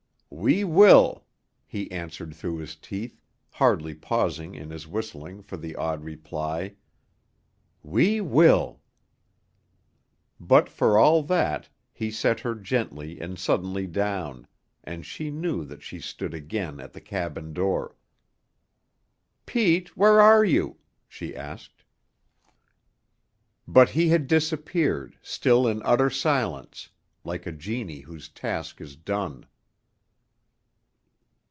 "We 0.33 0.63
will," 0.63 1.25
he 1.67 1.91
answered 1.91 2.33
through 2.33 2.59
his 2.59 2.77
teeth, 2.77 3.19
hardly 3.51 3.93
pausing 3.93 4.55
in 4.55 4.69
his 4.71 4.87
whistling 4.87 5.41
for 5.43 5.57
the 5.57 5.75
odd 5.75 6.03
reply. 6.05 6.75
"We 7.83 8.21
will." 8.21 8.81
But 10.39 10.69
for 10.69 10.97
all 10.97 11.21
that, 11.23 11.67
he 11.91 12.09
set 12.11 12.39
her 12.39 12.55
gently 12.55 13.19
and 13.19 13.37
suddenly 13.37 13.85
down, 13.87 14.47
and 14.85 15.05
she 15.05 15.29
knew 15.31 15.65
that 15.65 15.83
she 15.83 15.99
stood 15.99 16.33
again 16.33 16.79
at 16.79 16.93
the 16.93 17.01
cabin 17.01 17.51
door. 17.53 17.95
"Pete, 19.45 19.97
where 19.97 20.21
are 20.21 20.45
you?" 20.45 20.77
she 21.09 21.35
asked. 21.35 21.83
But 23.67 23.89
he 23.89 24.07
had 24.07 24.27
disappeared, 24.27 25.17
still 25.21 25.67
in 25.67 25.81
utter 25.83 26.09
silence, 26.09 26.89
like 27.25 27.45
a 27.45 27.51
genie 27.51 27.99
whose 27.99 28.29
task 28.29 28.79
is 28.79 28.95
done. 28.95 29.45